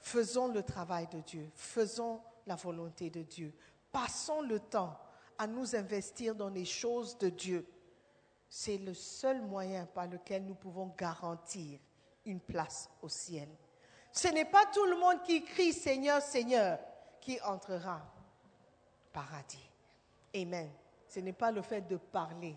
[0.00, 3.52] Faisons le travail de Dieu, faisons la volonté de Dieu.
[3.92, 4.98] Passons le temps
[5.38, 7.66] à nous investir dans les choses de Dieu.
[8.48, 11.78] C'est le seul moyen par lequel nous pouvons garantir
[12.24, 13.48] une place au ciel.
[14.12, 16.78] Ce n'est pas tout le monde qui crie Seigneur, Seigneur
[17.20, 19.69] qui entrera au paradis.
[20.34, 20.70] Amen.
[21.08, 22.56] Ce n'est pas le fait de parler,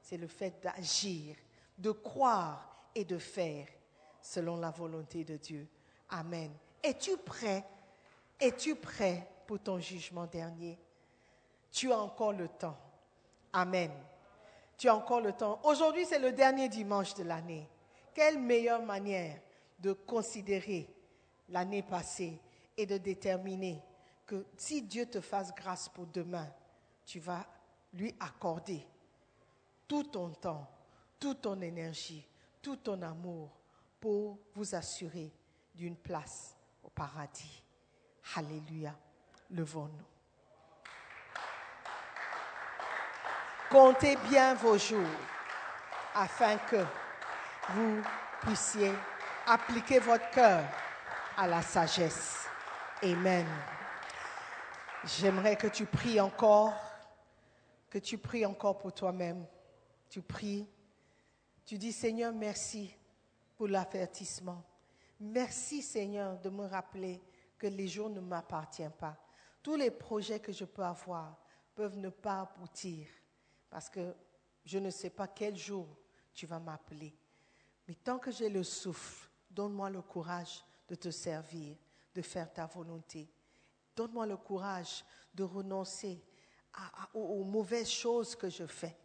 [0.00, 1.36] c'est le fait d'agir,
[1.78, 3.66] de croire et de faire
[4.20, 5.66] selon la volonté de Dieu.
[6.10, 6.52] Amen.
[6.82, 7.64] Es-tu prêt
[8.38, 10.78] Es-tu prêt pour ton jugement dernier?
[11.70, 12.76] Tu as encore le temps.
[13.52, 13.90] Amen.
[14.76, 15.60] Tu as encore le temps.
[15.64, 17.68] Aujourd'hui, c'est le dernier dimanche de l'année.
[18.12, 19.40] Quelle meilleure manière
[19.78, 20.88] de considérer
[21.48, 22.38] l'année passée
[22.76, 23.82] et de déterminer
[24.26, 26.48] que si Dieu te fasse grâce pour demain,
[27.04, 27.46] tu vas
[27.92, 28.86] lui accorder
[29.86, 30.66] tout ton temps,
[31.18, 32.26] toute ton énergie,
[32.62, 33.50] tout ton amour
[34.00, 35.32] pour vous assurer
[35.74, 37.62] d'une place au paradis.
[38.36, 38.94] Alléluia.
[39.50, 40.04] Levons-nous.
[43.70, 45.00] Comptez bien vos jours
[46.14, 46.84] afin que
[47.70, 48.02] vous
[48.42, 48.92] puissiez
[49.46, 50.64] appliquer votre cœur
[51.36, 52.46] à la sagesse.
[53.02, 53.46] Amen.
[55.04, 56.74] J'aimerais que tu pries encore,
[57.94, 59.46] que tu pries encore pour toi-même.
[60.08, 60.66] Tu pries,
[61.64, 62.92] tu dis Seigneur, merci
[63.54, 64.64] pour l'avertissement.
[65.20, 67.22] Merci Seigneur de me rappeler
[67.56, 69.16] que les jours ne m'appartiennent pas.
[69.62, 71.38] Tous les projets que je peux avoir
[71.72, 73.06] peuvent ne pas aboutir
[73.70, 74.12] parce que
[74.64, 75.86] je ne sais pas quel jour
[76.32, 77.16] tu vas m'appeler.
[77.86, 81.76] Mais tant que j'ai le souffle, donne-moi le courage de te servir,
[82.12, 83.30] de faire ta volonté.
[83.94, 86.20] Donne-moi le courage de renoncer
[87.12, 88.96] aux, mauvaises choses que je fais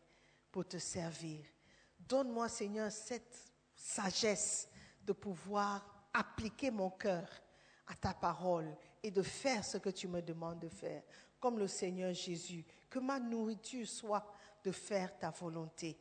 [0.51, 1.45] pour te servir.
[1.99, 3.37] Donne-moi, Seigneur, cette
[3.75, 4.67] sagesse
[5.03, 7.27] de pouvoir appliquer mon cœur
[7.87, 11.03] à ta parole et de faire ce que tu me demandes de faire,
[11.39, 12.65] comme le Seigneur Jésus.
[12.89, 14.25] Que ma nourriture soit
[14.63, 15.97] de faire ta volonté.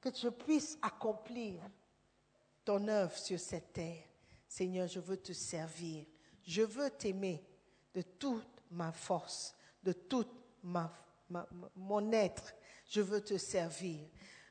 [0.00, 1.60] Que je puisse accomplir
[2.64, 4.04] ton œuvre sur cette terre.
[4.46, 6.06] Seigneur, je veux te servir.
[6.42, 7.44] Je veux t'aimer
[7.94, 12.54] de toute ma force, de toute mon être.
[12.88, 13.98] Je veux te servir.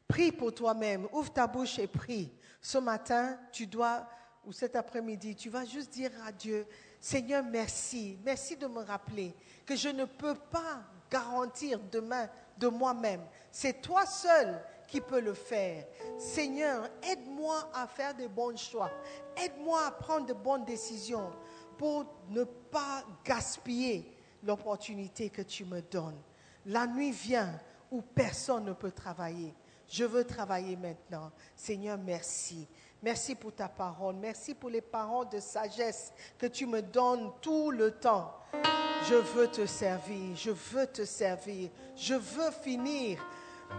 [0.08, 1.08] Prie pour toi-même.
[1.12, 2.32] Ouvre ta bouche et prie.
[2.62, 4.08] Ce matin, tu dois,
[4.46, 6.66] ou cet après-midi, tu vas juste dire à Dieu,
[7.00, 8.18] Seigneur, merci.
[8.24, 9.34] Merci de me rappeler
[9.66, 12.28] que je ne peux pas garantir demain
[12.58, 13.22] de moi-même.
[13.52, 15.86] C'est toi seul qui peux le faire.
[16.18, 18.90] Seigneur, aide-moi à faire de bons choix.
[19.36, 21.32] Aide-moi à prendre de bonnes décisions
[21.78, 24.17] pour ne pas gaspiller
[24.48, 26.20] l'opportunité que tu me donnes.
[26.66, 27.60] La nuit vient
[27.92, 29.54] où personne ne peut travailler.
[29.88, 31.32] Je veux travailler maintenant.
[31.56, 32.68] Seigneur, merci.
[33.02, 34.16] Merci pour ta parole.
[34.16, 38.34] Merci pour les paroles de sagesse que tu me donnes tout le temps.
[39.08, 40.36] Je veux te servir.
[40.36, 41.70] Je veux te servir.
[41.96, 43.24] Je veux finir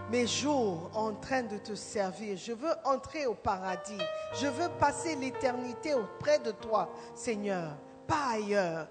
[0.09, 2.37] mes jours en train de te servir.
[2.37, 4.01] Je veux entrer au paradis.
[4.35, 7.75] Je veux passer l'éternité auprès de toi, Seigneur,
[8.07, 8.87] pas ailleurs.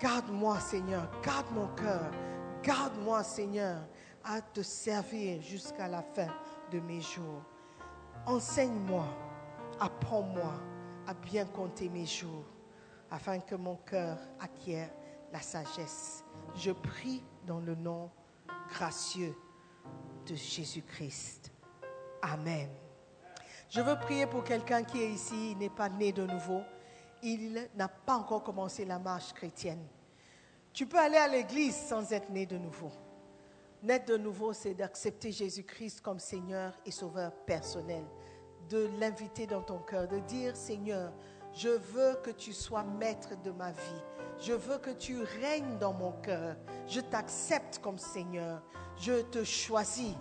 [0.00, 1.08] Garde-moi, Seigneur.
[1.22, 2.10] Garde mon cœur.
[2.62, 3.78] Garde-moi, Seigneur,
[4.24, 6.28] à te servir jusqu'à la fin
[6.70, 7.42] de mes jours.
[8.26, 9.06] Enseigne-moi,
[9.80, 10.52] apprends-moi
[11.06, 12.44] à bien compter mes jours,
[13.10, 14.90] afin que mon cœur acquiert
[15.32, 16.24] la sagesse.
[16.56, 18.10] Je prie dans le nom
[18.68, 19.34] gracieux
[20.26, 21.52] de Jésus-Christ.
[22.20, 22.68] Amen.
[23.68, 26.62] Je veux prier pour quelqu'un qui est ici, n'est pas né de nouveau,
[27.22, 29.84] il n'a pas encore commencé la marche chrétienne.
[30.72, 32.90] Tu peux aller à l'église sans être né de nouveau.
[33.82, 38.04] Naître de nouveau, c'est d'accepter Jésus-Christ comme Seigneur et Sauveur personnel,
[38.68, 41.12] de l'inviter dans ton cœur, de dire Seigneur,
[41.52, 44.02] je veux que tu sois maître de ma vie.
[44.38, 46.56] Je veux que tu règnes dans mon cœur.
[46.86, 48.62] Je t'accepte comme Seigneur.
[48.98, 50.14] Je te choisis,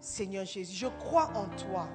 [0.00, 0.74] Seigneur Jésus.
[0.74, 1.88] Je crois en toi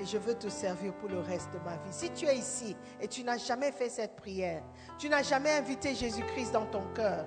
[0.00, 1.92] et je veux te servir pour le reste de ma vie.
[1.92, 4.62] Si tu es ici et tu n'as jamais fait cette prière,
[4.98, 7.26] tu n'as jamais invité Jésus-Christ dans ton cœur,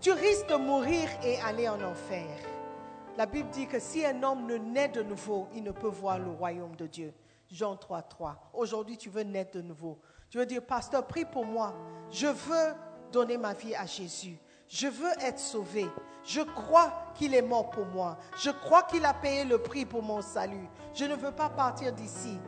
[0.00, 2.26] tu risques de mourir et aller en enfer.
[3.16, 6.18] La Bible dit que si un homme ne naît de nouveau, il ne peut voir
[6.18, 7.14] le royaume de Dieu.
[7.50, 8.50] Jean 3, 3.
[8.54, 10.00] Aujourd'hui, tu veux naître de nouveau.
[10.28, 11.74] Tu veux dire, pasteur, prie pour moi.
[12.10, 12.74] Je veux
[13.12, 14.36] donner ma vie à Jésus.
[14.68, 15.86] Je veux être sauvé.
[16.24, 18.16] Je crois qu'il est mort pour moi.
[18.42, 20.68] Je crois qu'il a payé le prix pour mon salut.
[20.94, 22.38] Je ne veux pas partir d'ici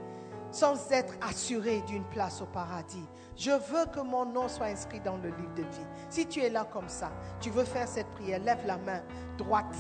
[0.51, 3.05] sans être assuré d'une place au paradis.
[3.37, 5.87] Je veux que mon nom soit inscrit dans le livre de vie.
[6.09, 7.11] Si tu es là comme ça,
[7.41, 9.03] tu veux faire cette prière, lève la main
[9.37, 9.77] droite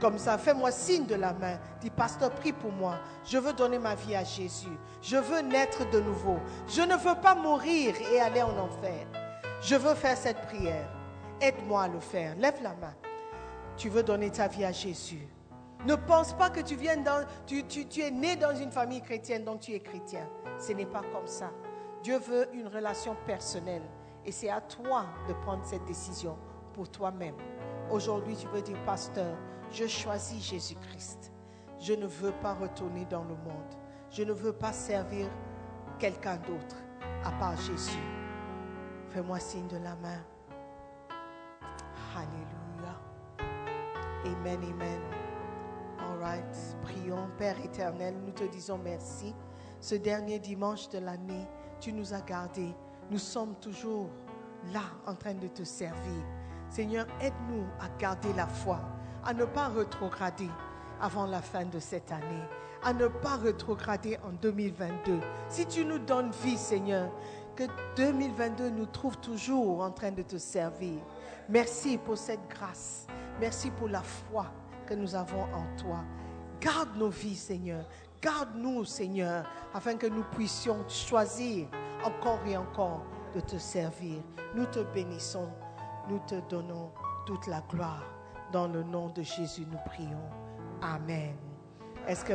[0.00, 0.38] comme ça.
[0.38, 1.58] Fais-moi signe de la main.
[1.80, 2.94] Dis, pasteur, prie pour moi.
[3.26, 4.78] Je veux donner ma vie à Jésus.
[5.02, 6.38] Je veux naître de nouveau.
[6.68, 9.06] Je ne veux pas mourir et aller en enfer.
[9.60, 10.88] Je veux faire cette prière.
[11.40, 12.36] Aide-moi à le faire.
[12.36, 12.94] Lève la main.
[13.76, 15.26] Tu veux donner ta vie à Jésus.
[15.86, 19.44] Ne pense pas que tu, viens dans, tu, tu es né dans une famille chrétienne,
[19.44, 20.26] donc tu es chrétien.
[20.58, 21.50] Ce n'est pas comme ça.
[22.02, 23.82] Dieu veut une relation personnelle.
[24.24, 26.36] Et c'est à toi de prendre cette décision
[26.72, 27.34] pour toi-même.
[27.90, 29.36] Aujourd'hui, tu veux dire, pasteur,
[29.70, 31.32] je choisis Jésus-Christ.
[31.78, 33.74] Je ne veux pas retourner dans le monde.
[34.10, 35.26] Je ne veux pas servir
[35.98, 36.76] quelqu'un d'autre
[37.24, 37.98] à part Jésus.
[39.10, 40.20] Fais-moi signe de la main.
[42.16, 42.94] Alléluia.
[44.24, 45.00] Amen, amen.
[45.98, 46.76] All right.
[46.82, 49.34] Prions, Père éternel, nous te disons merci.
[49.80, 51.46] Ce dernier dimanche de l'année,
[51.80, 52.74] tu nous as gardés.
[53.10, 54.08] Nous sommes toujours
[54.72, 56.24] là en train de te servir.
[56.70, 58.80] Seigneur, aide-nous à garder la foi,
[59.24, 60.48] à ne pas rétrograder
[61.00, 62.44] avant la fin de cette année,
[62.82, 65.20] à ne pas rétrograder en 2022.
[65.48, 67.10] Si tu nous donnes vie, Seigneur,
[67.56, 67.64] que
[67.96, 71.00] 2022 nous trouve toujours en train de te servir.
[71.48, 73.06] Merci pour cette grâce.
[73.40, 74.46] Merci pour la foi
[74.86, 76.04] que nous avons en toi.
[76.60, 77.84] Garde nos vies, Seigneur.
[78.22, 81.66] Garde-nous, Seigneur, afin que nous puissions choisir
[82.02, 84.22] encore et encore de te servir.
[84.54, 85.50] Nous te bénissons.
[86.08, 86.90] Nous te donnons
[87.26, 88.04] toute la gloire.
[88.52, 90.30] Dans le nom de Jésus, nous prions.
[90.80, 91.34] Amen.
[92.06, 92.34] Est-ce que